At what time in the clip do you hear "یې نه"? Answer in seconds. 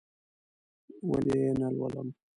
1.43-1.67